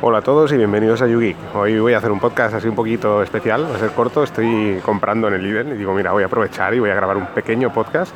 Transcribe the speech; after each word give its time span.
Hola 0.00 0.18
a 0.18 0.22
todos 0.22 0.52
y 0.52 0.56
bienvenidos 0.56 1.02
a 1.02 1.08
YouGeek. 1.08 1.56
Hoy 1.56 1.80
voy 1.80 1.92
a 1.92 1.98
hacer 1.98 2.12
un 2.12 2.20
podcast 2.20 2.54
así 2.54 2.68
un 2.68 2.76
poquito 2.76 3.20
especial, 3.20 3.64
va 3.68 3.74
a 3.74 3.80
ser 3.80 3.90
corto, 3.90 4.22
estoy 4.22 4.78
comprando 4.84 5.26
en 5.26 5.34
el 5.34 5.42
Lidl 5.42 5.72
y 5.72 5.76
digo, 5.76 5.92
mira, 5.92 6.12
voy 6.12 6.22
a 6.22 6.26
aprovechar 6.26 6.72
y 6.72 6.78
voy 6.78 6.90
a 6.90 6.94
grabar 6.94 7.16
un 7.16 7.26
pequeño 7.26 7.72
podcast 7.72 8.14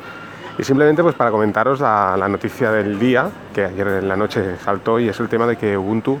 y 0.57 0.63
simplemente 0.63 1.03
pues 1.03 1.13
para 1.13 1.29
comentaros 1.29 1.81
la, 1.81 2.25
noticia 2.29 2.71
del 2.71 2.97
día, 2.99 3.29
que 3.53 3.65
ayer 3.65 3.85
en 3.85 4.07
la 4.07 4.15
noche 4.15 4.55
saltó 4.59 4.97
y 4.97 5.09
es 5.09 5.19
el 5.19 5.27
tema 5.27 5.45
de 5.45 5.57
que 5.57 5.77
Ubuntu 5.77 6.17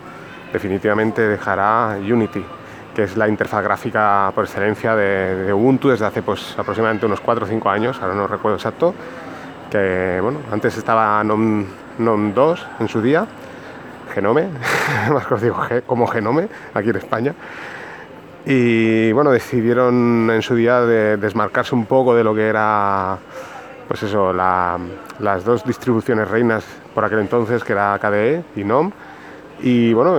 definitivamente 0.51 1.21
dejará 1.21 1.97
Unity, 1.97 2.43
que 2.93 3.03
es 3.03 3.15
la 3.15 3.29
interfaz 3.29 3.63
gráfica 3.63 4.33
por 4.35 4.43
excelencia 4.43 4.97
de, 4.97 5.45
de 5.45 5.53
Ubuntu 5.53 5.87
desde 5.87 6.05
hace 6.05 6.21
pues 6.21 6.59
aproximadamente 6.59 7.05
unos 7.05 7.21
4 7.21 7.45
o 7.45 7.47
5 7.47 7.69
años, 7.69 8.01
ahora 8.01 8.15
no 8.15 8.27
recuerdo 8.27 8.57
exacto, 8.57 8.93
que 9.71 10.19
bueno, 10.21 10.39
antes 10.51 10.77
estaba 10.77 11.23
NOM, 11.23 11.65
NOM 11.99 12.33
2 12.33 12.67
en 12.81 12.87
su 12.89 13.01
día, 13.01 13.25
Genome, 14.13 14.47
más 15.11 15.25
conocido 15.25 15.55
como 15.85 16.07
Genome, 16.07 16.47
aquí 16.73 16.89
en 16.89 16.95
España. 16.95 17.33
Y 18.45 19.11
bueno, 19.13 19.31
decidieron 19.31 20.29
en 20.29 20.41
su 20.41 20.55
día 20.55 20.81
de 20.81 21.17
desmarcarse 21.17 21.73
un 21.73 21.85
poco 21.85 22.13
de 22.13 22.23
lo 22.23 22.35
que 22.35 22.47
era, 22.47 23.17
pues 23.87 24.03
eso, 24.03 24.33
la, 24.33 24.77
las 25.19 25.45
dos 25.45 25.63
distribuciones 25.63 26.27
reinas 26.27 26.65
por 26.93 27.05
aquel 27.05 27.19
entonces, 27.19 27.63
que 27.63 27.73
era 27.73 27.97
KDE 27.99 28.43
y 28.55 28.63
NOM. 28.63 28.91
Y 29.61 29.93
bueno, 29.93 30.17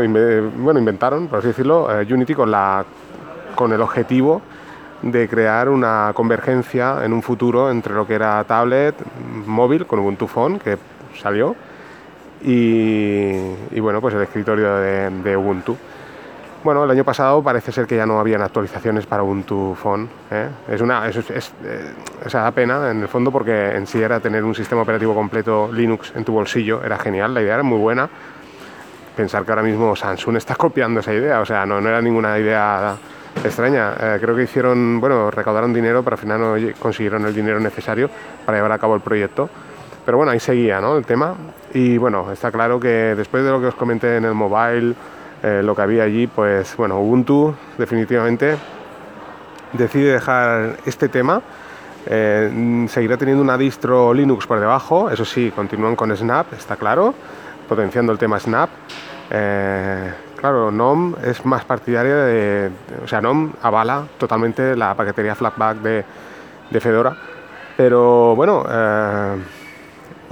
bueno 0.57 0.79
inventaron, 0.79 1.29
por 1.29 1.41
así 1.41 1.49
decirlo, 1.49 1.89
eh, 1.91 2.07
Unity 2.11 2.35
con, 2.35 2.51
la, 2.51 2.85
con 3.55 3.73
el 3.73 3.81
objetivo 3.83 4.41
de 5.03 5.29
crear 5.29 5.69
una 5.69 6.13
convergencia 6.15 7.05
en 7.05 7.13
un 7.13 7.23
futuro 7.23 7.71
entre 7.71 7.93
lo 7.93 8.07
que 8.07 8.15
era 8.15 8.43
tablet, 8.45 8.95
móvil, 9.47 9.87
con 9.87 9.99
Ubuntu 9.99 10.27
Phone, 10.27 10.59
que 10.59 10.79
salió, 11.21 11.55
y, 12.45 13.81
bueno, 13.81 14.01
pues 14.01 14.15
el 14.15 14.23
escritorio 14.23 14.77
de, 14.77 15.37
Ubuntu. 15.37 15.77
Bueno, 16.63 16.85
el 16.85 16.91
año 16.91 17.05
pasado 17.05 17.43
parece 17.43 17.73
ser 17.73 17.87
que 17.87 17.97
ya 17.97 18.07
no 18.07 18.19
habían 18.19 18.41
actualizaciones 18.41 19.07
para 19.07 19.23
Ubuntu 19.23 19.75
Phone. 19.75 20.09
¿eh? 20.31 20.49
Es 20.69 20.81
una, 20.81 21.07
es, 21.09 21.17
es, 21.17 21.53
eh, 21.63 21.93
da 22.33 22.51
pena 22.53 22.91
en 22.91 23.03
el 23.03 23.09
fondo 23.09 23.31
porque 23.31 23.73
en 23.73 23.87
sí 23.87 24.01
era 24.01 24.19
tener 24.21 24.45
un 24.45 24.55
sistema 24.55 24.83
operativo 24.83 25.15
completo 25.15 25.71
Linux 25.71 26.13
en 26.15 26.25
tu 26.25 26.33
bolsillo, 26.33 26.83
era 26.83 26.99
genial, 26.99 27.35
la 27.35 27.43
idea 27.43 27.55
era 27.55 27.63
muy 27.63 27.79
buena. 27.79 28.09
Pensar 29.15 29.45
que 29.45 29.53
ahora 29.53 29.63
mismo 29.63 29.95
Samsung 29.95 30.37
está 30.37 30.55
copiando 30.55 31.01
esa 31.01 31.13
idea, 31.13 31.41
o 31.41 31.45
sea, 31.45 31.67
no, 31.67 31.81
no 31.81 31.89
era 31.89 32.01
ninguna 32.01 32.39
idea 32.39 32.97
extraña. 33.45 33.95
Eh, 34.01 34.19
creo 34.21 34.35
que 34.35 34.45
hicieron, 34.45 35.01
bueno, 35.01 35.31
recaudaron 35.31 35.73
dinero, 35.73 36.03
pero 36.03 36.15
al 36.15 36.21
final 36.21 36.41
no 36.41 36.57
consiguieron 36.79 37.27
el 37.27 37.35
dinero 37.35 37.61
necesario 37.61 38.09
para 38.45 38.59
llevar 38.59 38.73
a 38.73 38.79
cabo 38.79 38.95
el 38.95 39.03
proyecto. 39.03 39.51
Pero 40.05 40.19
bueno, 40.19 40.33
ahí 40.33 40.41
seguía 40.41 40.81
¿no? 40.81 40.97
el 40.97 41.07
tema. 41.07 41.35
Y 41.73 41.99
bueno, 41.99 42.31
está 42.31 42.51
claro 42.51 42.79
que 42.79 43.15
después 43.17 43.45
de 43.45 43.51
lo 43.51 43.61
que 43.61 43.69
os 43.69 43.75
comenté 43.75 44.17
en 44.17 44.25
el 44.25 44.35
mobile, 44.35 44.95
eh, 45.43 45.63
lo 45.63 45.75
que 45.75 45.83
había 45.83 46.05
allí, 46.05 46.27
pues 46.27 46.77
bueno, 46.77 47.01
Ubuntu 47.01 47.55
definitivamente 47.79 48.57
decide 49.73 50.13
dejar 50.13 50.77
este 50.87 51.09
tema. 51.09 51.43
Eh, 52.07 52.87
seguirá 52.89 53.17
teniendo 53.17 53.43
una 53.43 53.57
distro 53.57 54.13
Linux 54.13 54.47
por 54.47 54.61
debajo, 54.61 55.11
eso 55.11 55.25
sí, 55.25 55.51
continúan 55.55 55.97
con 55.97 56.15
Snap, 56.15 56.53
está 56.53 56.77
claro, 56.77 57.15
potenciando 57.69 58.13
el 58.13 58.19
tema 58.19 58.39
Snap. 58.39 58.69
Eh, 59.31 60.13
claro, 60.37 60.71
NOM 60.71 61.15
es 61.25 61.45
más 61.47 61.65
partidaria 61.65 62.17
de, 62.17 62.71
o 63.03 63.09
sea, 63.09 63.23
NOM 63.23 63.53
avala 63.63 64.05
totalmente 64.19 64.77
la 64.77 64.95
paquetería 64.95 65.35
Flatpak 65.35 65.79
de, 65.79 66.05
de 66.71 66.81
Fedora, 66.81 67.17
pero 67.77 68.37
bueno, 68.37 68.65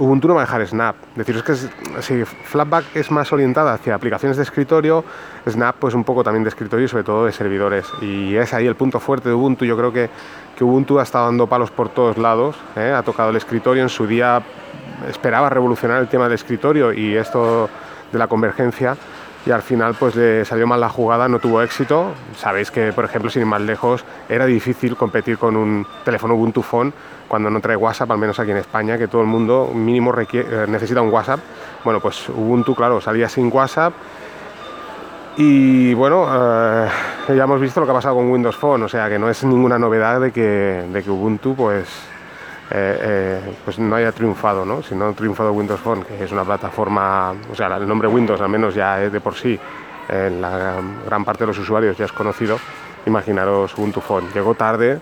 Ubuntu 0.03 0.27
no 0.27 0.35
va 0.35 0.41
a 0.41 0.45
dejar 0.45 0.67
Snap. 0.67 0.97
Deciros 1.15 1.43
que 1.43 1.55
si 2.01 2.25
Flatpak 2.25 2.93
es 2.93 3.09
más 3.09 3.31
orientada 3.31 3.73
hacia 3.73 3.95
aplicaciones 3.95 4.35
de 4.35 4.43
escritorio, 4.43 5.05
Snap 5.47 5.77
pues 5.79 5.93
un 5.93 6.03
poco 6.03 6.25
también 6.25 6.43
de 6.43 6.49
escritorio 6.49 6.85
y 6.85 6.89
sobre 6.89 7.05
todo 7.05 7.25
de 7.25 7.31
servidores. 7.31 7.87
Y 8.01 8.35
es 8.35 8.53
ahí 8.53 8.67
el 8.67 8.75
punto 8.75 8.99
fuerte 8.99 9.29
de 9.29 9.35
Ubuntu. 9.35 9.63
Yo 9.63 9.77
creo 9.77 9.93
que, 9.93 10.09
que 10.57 10.63
Ubuntu 10.65 10.99
ha 10.99 11.03
estado 11.03 11.27
dando 11.27 11.47
palos 11.47 11.71
por 11.71 11.87
todos 11.87 12.17
lados. 12.17 12.57
¿eh? 12.75 12.91
Ha 12.91 13.01
tocado 13.03 13.29
el 13.29 13.37
escritorio. 13.37 13.81
En 13.81 13.87
su 13.87 14.05
día 14.05 14.43
esperaba 15.07 15.49
revolucionar 15.49 16.01
el 16.01 16.09
tema 16.09 16.25
del 16.25 16.33
escritorio 16.33 16.91
y 16.91 17.15
esto 17.15 17.69
de 18.11 18.19
la 18.19 18.27
convergencia 18.27 18.97
y 19.45 19.51
al 19.51 19.61
final 19.61 19.95
pues 19.99 20.15
le 20.15 20.45
salió 20.45 20.65
mal 20.65 20.79
la 20.79 20.89
jugada, 20.89 21.27
no 21.27 21.39
tuvo 21.39 21.61
éxito. 21.61 22.13
Sabéis 22.37 22.71
que, 22.71 22.93
por 22.93 23.05
ejemplo, 23.05 23.29
sin 23.29 23.41
ir 23.41 23.47
más 23.47 23.61
lejos, 23.61 24.05
era 24.29 24.45
difícil 24.45 24.95
competir 24.95 25.37
con 25.37 25.55
un 25.55 25.85
teléfono 26.05 26.35
Ubuntu 26.35 26.61
Phone 26.61 26.93
cuando 27.27 27.49
no 27.49 27.59
trae 27.59 27.75
WhatsApp, 27.75 28.11
al 28.11 28.17
menos 28.17 28.39
aquí 28.39 28.51
en 28.51 28.57
España, 28.57 28.97
que 28.97 29.07
todo 29.07 29.21
el 29.21 29.27
mundo 29.27 29.71
mínimo 29.73 30.11
requiere, 30.11 30.67
necesita 30.67 31.01
un 31.01 31.09
WhatsApp. 31.09 31.39
Bueno, 31.83 31.99
pues 31.99 32.29
Ubuntu, 32.29 32.75
claro, 32.75 33.01
salía 33.01 33.27
sin 33.27 33.51
WhatsApp. 33.51 33.93
Y 35.35 35.93
bueno, 35.95 36.27
eh, 36.31 36.87
ya 37.35 37.43
hemos 37.43 37.59
visto 37.59 37.79
lo 37.79 37.87
que 37.87 37.91
ha 37.91 37.95
pasado 37.95 38.15
con 38.15 38.29
Windows 38.29 38.55
Phone, 38.55 38.83
o 38.83 38.87
sea 38.87 39.09
que 39.09 39.17
no 39.17 39.29
es 39.29 39.43
ninguna 39.43 39.79
novedad 39.79 40.21
de 40.21 40.31
que, 40.31 40.85
de 40.91 41.03
que 41.03 41.09
Ubuntu 41.09 41.55
pues, 41.55 41.87
eh, 42.71 42.97
eh, 43.01 43.55
pues 43.63 43.77
no 43.79 43.95
haya 43.95 44.11
triunfado, 44.11 44.65
¿no? 44.65 44.81
Si 44.81 44.95
no 44.95 45.09
ha 45.09 45.13
triunfado 45.13 45.51
Windows 45.51 45.79
Phone, 45.79 46.03
que 46.03 46.23
es 46.23 46.31
una 46.31 46.43
plataforma, 46.43 47.33
o 47.51 47.55
sea, 47.55 47.75
el 47.77 47.87
nombre 47.87 48.07
Windows 48.07 48.39
al 48.41 48.49
menos 48.49 48.73
ya 48.73 49.03
es 49.03 49.11
de 49.11 49.19
por 49.19 49.35
sí, 49.35 49.59
en 50.09 50.41
la 50.41 50.81
gran 51.05 51.23
parte 51.23 51.43
de 51.43 51.47
los 51.47 51.59
usuarios 51.59 51.97
ya 51.97 52.05
es 52.05 52.11
conocido, 52.11 52.57
imaginaros 53.05 53.77
Ubuntu 53.77 54.01
Phone. 54.01 54.27
Llegó 54.33 54.55
tarde, 54.55 54.99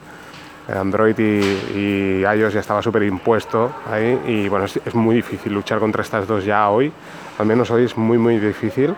Android 0.68 1.18
y, 1.18 1.42
y, 1.78 2.22
iOS 2.22 2.54
ya 2.54 2.60
estaba 2.60 2.82
súper 2.82 3.04
impuesto 3.04 3.72
ahí 3.90 4.20
y 4.28 4.50
bueno, 4.50 4.66
es, 4.66 4.80
es, 4.86 4.96
muy 4.96 5.16
difícil 5.16 5.54
luchar 5.54 5.80
contra 5.80 6.02
estas 6.02 6.28
dos 6.28 6.46
ya 6.46 6.70
hoy, 6.70 6.92
al 7.40 7.46
menos 7.46 7.72
hoy 7.72 7.86
es 7.86 7.98
muy 7.98 8.18
muy 8.18 8.38
difícil 8.38 8.96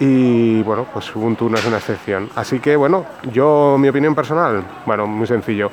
y 0.00 0.62
bueno, 0.62 0.86
pues 0.92 1.14
Ubuntu 1.14 1.48
no 1.48 1.58
es 1.58 1.64
una 1.66 1.78
excepción. 1.78 2.30
Así 2.36 2.60
que 2.60 2.76
bueno, 2.76 3.04
yo 3.32 3.76
mi 3.78 3.88
opinión 3.88 4.14
personal, 4.14 4.64
bueno, 4.86 5.06
muy 5.06 5.26
sencillo. 5.26 5.70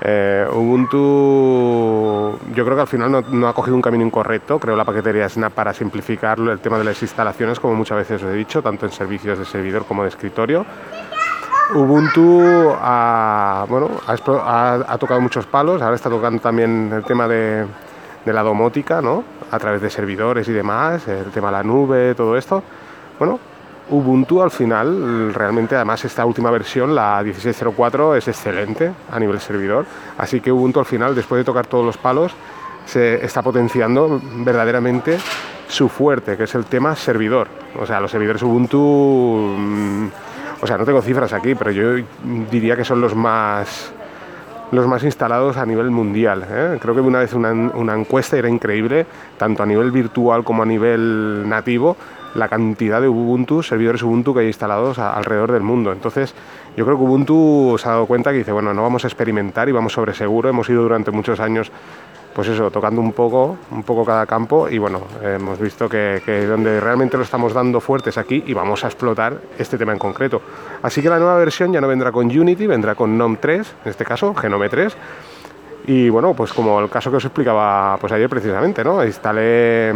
Eh, 0.00 0.46
Ubuntu 0.52 2.38
yo 2.54 2.64
creo 2.64 2.76
que 2.76 2.80
al 2.82 2.86
final 2.86 3.24
no, 3.30 3.48
ha 3.48 3.54
cogido 3.54 3.74
un 3.74 3.82
camino 3.82 4.04
incorrecto, 4.04 4.58
creo 4.58 4.76
la 4.76 4.84
paquetería 4.84 5.28
Snap 5.28 5.52
para 5.52 5.72
simplificar 5.72 6.38
el 6.38 6.58
tema 6.60 6.78
de 6.78 6.84
las 6.84 7.00
instalaciones, 7.00 7.58
como 7.58 7.74
muchas 7.74 7.98
veces 7.98 8.22
os 8.22 8.30
he 8.30 8.34
dicho, 8.34 8.62
tanto 8.62 8.86
en 8.86 8.92
servicios 8.92 9.38
de 9.38 9.44
servidor 9.44 9.86
como 9.86 10.02
de 10.02 10.08
escritorio. 10.08 10.66
Ubuntu 11.74 12.74
ha, 12.80 13.64
bueno, 13.68 13.90
ha, 14.06 14.96
tocado 14.98 15.20
muchos 15.20 15.46
palos, 15.46 15.82
ahora 15.82 15.96
está 15.96 16.08
tocando 16.08 16.40
también 16.40 16.92
el 16.92 17.02
tema 17.02 17.26
de, 17.26 17.66
de, 18.24 18.32
la 18.32 18.42
domótica, 18.42 19.02
¿no? 19.02 19.24
a 19.50 19.58
través 19.58 19.80
de 19.80 19.90
servidores 19.90 20.46
y 20.48 20.52
demás, 20.52 21.08
el 21.08 21.30
tema 21.32 21.48
de 21.48 21.52
la 21.52 21.62
nube, 21.62 22.14
todo 22.14 22.36
esto. 22.36 22.62
Bueno, 23.18 23.40
Ubuntu 23.88 24.42
al 24.42 24.50
final, 24.50 25.32
realmente 25.32 25.76
además 25.76 26.04
esta 26.04 26.24
última 26.26 26.50
versión, 26.50 26.94
la 26.94 27.22
16.04, 27.22 28.16
es 28.16 28.28
excelente 28.28 28.92
a 29.10 29.20
nivel 29.20 29.40
servidor, 29.40 29.86
así 30.18 30.40
que 30.40 30.50
Ubuntu 30.50 30.80
al 30.80 30.86
final, 30.86 31.14
después 31.14 31.38
de 31.38 31.44
tocar 31.44 31.66
todos 31.66 31.84
los 31.84 31.96
palos, 31.96 32.32
se 32.84 33.24
está 33.24 33.42
potenciando 33.42 34.20
verdaderamente 34.38 35.18
su 35.68 35.88
fuerte, 35.88 36.36
que 36.36 36.44
es 36.44 36.54
el 36.54 36.64
tema 36.66 36.94
servidor. 36.96 37.48
O 37.78 37.86
sea, 37.86 38.00
los 38.00 38.10
servidores 38.10 38.42
Ubuntu... 38.42 39.54
Mmm, 39.56 40.08
o 40.60 40.66
sea, 40.66 40.78
no 40.78 40.84
tengo 40.84 41.02
cifras 41.02 41.32
aquí, 41.32 41.54
pero 41.54 41.70
yo 41.70 42.02
diría 42.50 42.76
que 42.76 42.84
son 42.84 43.00
los 43.00 43.14
más 43.14 43.92
los 44.72 44.86
más 44.86 45.04
instalados 45.04 45.56
a 45.56 45.66
nivel 45.66 45.90
mundial. 45.90 46.44
¿eh? 46.50 46.78
Creo 46.80 46.94
que 46.94 47.00
una 47.00 47.20
vez 47.20 47.32
una, 47.34 47.94
encuesta 47.94 48.36
era 48.36 48.48
increíble, 48.48 49.06
tanto 49.38 49.62
a 49.62 49.66
nivel 49.66 49.92
virtual 49.92 50.42
como 50.42 50.62
a 50.62 50.66
nivel 50.66 51.48
nativo, 51.48 51.96
la 52.36 52.48
cantidad 52.48 53.00
de 53.00 53.08
Ubuntu, 53.08 53.62
servidores 53.62 54.02
Ubuntu 54.02 54.34
que 54.34 54.40
hay 54.40 54.46
instalados 54.46 54.98
alrededor 54.98 55.52
del 55.52 55.62
mundo. 55.62 55.92
Entonces, 55.92 56.34
yo 56.76 56.84
creo 56.84 56.96
que 56.96 57.04
Ubuntu 57.04 57.76
se 57.78 57.88
ha 57.88 57.92
dado 57.92 58.06
cuenta 58.06 58.30
que 58.30 58.38
dice, 58.38 58.52
bueno, 58.52 58.74
no 58.74 58.82
vamos 58.82 59.04
a 59.04 59.08
experimentar 59.08 59.68
y 59.68 59.72
vamos 59.72 59.92
sobre 59.92 60.14
seguro. 60.14 60.48
Hemos 60.48 60.68
ido 60.68 60.82
durante 60.82 61.10
muchos 61.10 61.40
años 61.40 61.70
pues 62.36 62.48
eso, 62.48 62.70
tocando 62.70 63.00
un 63.00 63.14
poco, 63.14 63.56
un 63.70 63.82
poco 63.82 64.04
cada 64.04 64.26
campo 64.26 64.68
y 64.68 64.76
bueno, 64.76 65.00
hemos 65.22 65.58
visto 65.58 65.88
que, 65.88 66.20
donde 66.46 66.80
realmente 66.80 67.16
lo 67.16 67.22
estamos 67.22 67.54
dando 67.54 67.80
fuertes 67.80 68.18
aquí 68.18 68.44
y 68.46 68.52
vamos 68.52 68.84
a 68.84 68.88
explotar 68.88 69.40
este 69.58 69.78
tema 69.78 69.94
en 69.94 69.98
concreto. 69.98 70.42
Así 70.82 71.00
que 71.00 71.08
la 71.08 71.18
nueva 71.18 71.36
versión 71.36 71.72
ya 71.72 71.80
no 71.80 71.88
vendrá 71.88 72.12
con 72.12 72.26
Unity, 72.26 72.66
vendrá 72.66 72.94
con 72.94 73.16
NOM 73.16 73.38
3, 73.40 73.74
en 73.86 73.90
este 73.90 74.04
caso, 74.04 74.34
Genome 74.34 74.68
3. 74.68 74.94
Y 75.86 76.10
bueno, 76.10 76.34
pues 76.34 76.52
como 76.52 76.78
el 76.78 76.90
caso 76.90 77.10
que 77.10 77.16
os 77.16 77.24
explicaba 77.24 77.96
pues 77.98 78.12
ayer 78.12 78.28
precisamente, 78.28 78.84
¿no? 78.84 79.02
Instalé 79.02 79.94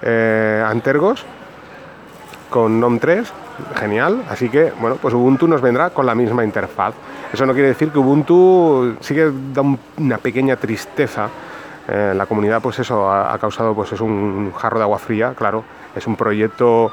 eh, 0.00 0.64
Antergos 0.66 1.26
con 2.52 2.78
NOM 2.78 3.00
3, 3.00 3.32
genial. 3.74 4.22
Así 4.28 4.48
que, 4.48 4.72
bueno, 4.78 4.96
pues 5.00 5.14
Ubuntu 5.14 5.48
nos 5.48 5.60
vendrá 5.60 5.90
con 5.90 6.06
la 6.06 6.14
misma 6.14 6.44
interfaz. 6.44 6.94
Eso 7.32 7.46
no 7.46 7.54
quiere 7.54 7.68
decir 7.68 7.88
que 7.90 7.98
Ubuntu 7.98 8.96
sigue 9.00 9.32
da 9.52 9.62
una 9.96 10.18
pequeña 10.18 10.54
tristeza. 10.56 11.28
Eh, 11.88 12.12
la 12.14 12.26
comunidad, 12.26 12.62
pues 12.62 12.78
eso, 12.78 13.10
ha, 13.10 13.34
ha, 13.34 13.38
causado 13.38 13.74
pues 13.74 13.90
es 13.92 14.00
un 14.00 14.52
jarro 14.52 14.78
de 14.78 14.84
agua 14.84 14.98
fría, 14.98 15.32
claro. 15.34 15.64
Es 15.96 16.06
un 16.06 16.14
proyecto 16.14 16.92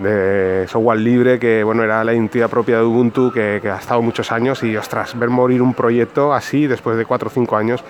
de 0.00 0.66
software 0.68 1.00
libre 1.00 1.38
que, 1.38 1.62
bueno, 1.64 1.82
era 1.82 2.04
la 2.04 2.14
identidad 2.14 2.48
propia 2.48 2.76
de 2.78 2.84
Ubuntu 2.84 3.32
que, 3.32 3.58
que 3.60 3.70
ha 3.70 3.78
estado 3.78 4.00
muchos 4.00 4.30
años 4.32 4.62
y, 4.62 4.76
ostras, 4.76 5.18
ver 5.18 5.28
morir 5.28 5.60
un 5.60 5.74
proyecto 5.74 6.32
así 6.32 6.66
después 6.66 6.96
de 6.96 7.04
4 7.04 7.28
o 7.28 7.30
5 7.30 7.56
años 7.56 7.84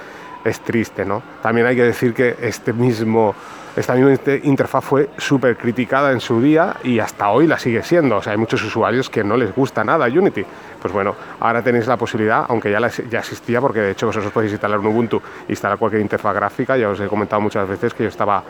es 0.44 0.60
triste, 0.60 1.04
¿no? 1.04 1.22
También 1.42 1.66
hay 1.66 1.76
que 1.76 1.84
decir 1.84 2.14
que 2.14 2.36
este 2.40 2.72
mismo 2.72 3.34
esta 3.78 3.94
misma 3.94 4.18
interfaz 4.42 4.84
fue 4.84 5.10
súper 5.16 5.56
criticada 5.56 6.12
en 6.12 6.20
su 6.20 6.40
día 6.40 6.76
y 6.82 6.98
hasta 6.98 7.30
hoy 7.30 7.46
la 7.46 7.58
sigue 7.58 7.82
siendo. 7.82 8.16
O 8.16 8.22
sea, 8.22 8.32
hay 8.32 8.38
muchos 8.38 8.62
usuarios 8.64 9.08
que 9.08 9.22
no 9.22 9.36
les 9.36 9.54
gusta 9.54 9.84
nada 9.84 10.06
Unity. 10.06 10.44
Pues 10.80 10.92
bueno, 10.92 11.14
ahora 11.40 11.62
tenéis 11.62 11.86
la 11.86 11.96
posibilidad, 11.96 12.44
aunque 12.48 12.70
ya, 12.70 12.80
ya 13.10 13.18
existía, 13.20 13.60
porque 13.60 13.80
de 13.80 13.90
hecho 13.92 14.06
vosotros 14.06 14.32
podéis 14.32 14.52
instalar 14.52 14.78
un 14.80 14.86
Ubuntu, 14.86 15.22
instalar 15.48 15.78
cualquier 15.78 16.02
interfaz 16.02 16.34
gráfica. 16.34 16.76
Ya 16.76 16.88
os 16.88 16.98
he 17.00 17.06
comentado 17.06 17.40
muchas 17.40 17.68
veces 17.68 17.94
que 17.94 18.04
yo 18.04 18.08
estaba 18.08 18.42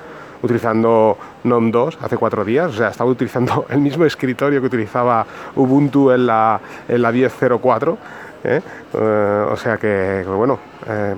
utilizando 0.42 1.18
GNOME 1.44 1.70
2 1.70 1.98
hace 2.00 2.16
cuatro 2.16 2.44
días, 2.44 2.70
o 2.70 2.76
sea, 2.76 2.88
estaba 2.88 3.10
utilizando 3.10 3.66
el 3.70 3.80
mismo 3.80 4.04
escritorio 4.04 4.60
que 4.60 4.66
utilizaba 4.66 5.26
Ubuntu 5.56 6.10
en 6.10 6.26
la, 6.26 6.60
en 6.88 7.02
la 7.02 7.12
10.04. 7.12 7.96
¿eh? 8.44 8.60
Eh, 8.94 9.46
o 9.50 9.56
sea 9.56 9.76
que, 9.76 10.24
bueno, 10.26 10.58
eh, 10.86 11.14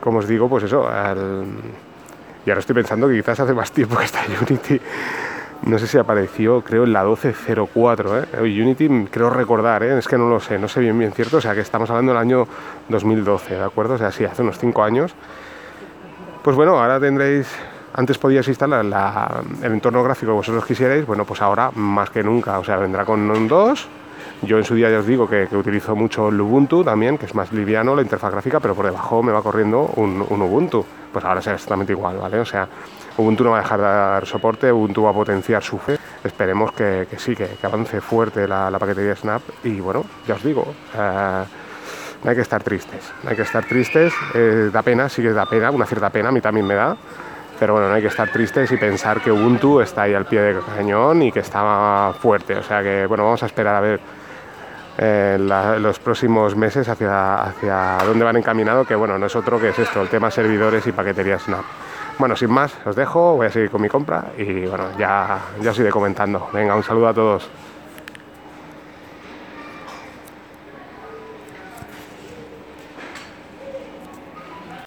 como 0.00 0.18
os 0.18 0.28
digo, 0.28 0.48
pues 0.48 0.64
eso, 0.64 0.88
y 2.44 2.50
ahora 2.50 2.60
estoy 2.60 2.74
pensando 2.74 3.08
que 3.08 3.16
quizás 3.16 3.40
hace 3.40 3.54
más 3.54 3.72
tiempo 3.72 3.96
que 3.96 4.04
está 4.04 4.20
Unity. 4.48 4.80
No 5.62 5.78
sé 5.78 5.86
si 5.86 5.98
apareció, 5.98 6.62
creo, 6.62 6.84
en 6.84 6.92
la 6.92 7.02
1204. 7.02 8.22
¿eh? 8.22 8.26
Unity, 8.40 9.06
creo 9.10 9.28
recordar, 9.28 9.82
¿eh? 9.82 9.98
es 9.98 10.06
que 10.06 10.16
no 10.16 10.28
lo 10.28 10.38
sé, 10.40 10.58
no 10.58 10.68
sé 10.68 10.80
bien 10.80 10.98
bien 10.98 11.12
cierto. 11.12 11.38
O 11.38 11.40
sea, 11.40 11.54
que 11.54 11.60
estamos 11.60 11.90
hablando 11.90 12.12
del 12.12 12.20
año 12.20 12.46
2012, 12.88 13.56
¿de 13.56 13.64
acuerdo? 13.64 13.94
O 13.94 13.98
sea, 13.98 14.12
sí, 14.12 14.24
hace 14.24 14.42
unos 14.42 14.58
5 14.58 14.82
años. 14.82 15.14
Pues 16.42 16.56
bueno, 16.56 16.78
ahora 16.78 17.00
tendréis. 17.00 17.48
Antes 17.94 18.16
podíais 18.18 18.46
instalar 18.46 18.84
el 19.62 19.72
entorno 19.72 20.04
gráfico 20.04 20.32
que 20.32 20.36
vosotros 20.36 20.64
quisierais. 20.64 21.04
Bueno, 21.04 21.24
pues 21.24 21.42
ahora 21.42 21.72
más 21.74 22.10
que 22.10 22.22
nunca. 22.22 22.58
O 22.60 22.64
sea, 22.64 22.76
vendrá 22.76 23.04
con 23.04 23.26
NON 23.26 23.48
2 23.48 23.88
yo 24.42 24.58
en 24.58 24.64
su 24.64 24.74
día 24.74 24.90
ya 24.90 25.00
os 25.00 25.06
digo 25.06 25.28
que, 25.28 25.48
utilizo 25.52 25.96
mucho 25.96 26.28
el 26.28 26.40
Ubuntu 26.40 26.84
también, 26.84 27.18
que 27.18 27.26
es 27.26 27.34
más 27.34 27.52
liviano 27.52 27.96
la 27.96 28.02
interfaz 28.02 28.32
gráfica, 28.32 28.60
pero 28.60 28.74
por 28.74 28.84
debajo 28.84 29.22
me 29.22 29.32
va 29.32 29.42
corriendo 29.42 29.92
un, 29.96 30.20
Ubuntu. 30.22 30.84
Pues 31.12 31.24
ahora 31.24 31.42
será 31.42 31.56
exactamente 31.56 31.92
igual, 31.92 32.18
¿vale? 32.18 32.38
O 32.38 32.44
sea, 32.44 32.68
Ubuntu 33.16 33.42
no 33.44 33.50
va 33.50 33.58
a 33.58 33.62
dejar 33.62 33.78
de 33.80 33.84
dar 33.84 34.26
soporte, 34.26 34.70
Ubuntu 34.70 35.02
va 35.02 35.10
a 35.10 35.14
potenciar 35.14 35.62
su 35.62 35.78
fe. 35.78 35.98
Esperemos 36.22 36.72
que, 36.72 37.06
sí, 37.16 37.34
que, 37.34 37.48
avance 37.62 38.00
fuerte 38.00 38.46
la, 38.46 38.76
paquetería 38.78 39.16
Snap. 39.16 39.42
Y 39.64 39.80
bueno, 39.80 40.04
ya 40.26 40.34
os 40.34 40.44
digo, 40.44 40.72
eh, 40.94 41.44
no 42.22 42.30
hay 42.30 42.36
que 42.36 42.42
estar 42.42 42.62
tristes, 42.62 43.12
no 43.24 43.30
hay 43.30 43.36
que 43.36 43.42
estar 43.42 43.64
tristes. 43.64 44.12
Eh, 44.34 44.70
da 44.72 44.82
pena, 44.82 45.08
sí 45.08 45.22
que 45.22 45.32
da 45.32 45.46
pena, 45.46 45.70
una 45.70 45.86
cierta 45.86 46.10
pena, 46.10 46.28
a 46.28 46.32
mí 46.32 46.40
también 46.40 46.66
me 46.66 46.74
da. 46.74 46.96
Pero 47.58 47.72
bueno, 47.72 47.88
no 47.88 47.94
hay 47.94 48.02
que 48.02 48.08
estar 48.08 48.30
tristes 48.30 48.70
y 48.70 48.76
pensar 48.76 49.20
que 49.20 49.32
Ubuntu 49.32 49.80
está 49.80 50.02
ahí 50.02 50.14
al 50.14 50.26
pie 50.26 50.40
del 50.40 50.62
cañón 50.62 51.22
y 51.22 51.32
que 51.32 51.40
está 51.40 52.12
fuerte. 52.20 52.54
O 52.54 52.62
sea 52.62 52.84
que, 52.84 53.06
bueno, 53.06 53.24
vamos 53.24 53.42
a 53.42 53.46
esperar 53.46 53.74
a 53.74 53.80
ver 53.80 54.00
los 54.98 55.98
próximos 56.00 56.56
meses 56.56 56.88
hacia, 56.88 57.42
hacia 57.42 57.98
dónde 58.04 58.24
van 58.24 58.36
encaminado, 58.36 58.84
que 58.84 58.94
bueno, 58.94 59.18
no 59.18 59.26
es 59.26 59.36
otro 59.36 59.60
que 59.60 59.68
es 59.68 59.78
esto, 59.78 60.02
el 60.02 60.08
tema 60.08 60.30
servidores 60.30 60.86
y 60.86 60.92
paquetería 60.92 61.38
Snap. 61.38 61.64
Bueno, 62.18 62.34
sin 62.34 62.50
más, 62.50 62.74
os 62.84 62.96
dejo, 62.96 63.36
voy 63.36 63.46
a 63.46 63.50
seguir 63.50 63.70
con 63.70 63.80
mi 63.80 63.88
compra 63.88 64.32
y 64.36 64.66
bueno, 64.66 64.86
ya, 64.98 65.38
ya 65.60 65.70
os 65.70 65.78
iré 65.78 65.90
comentando. 65.90 66.48
Venga, 66.52 66.74
un 66.74 66.82
saludo 66.82 67.08
a 67.08 67.14
todos. 67.14 67.48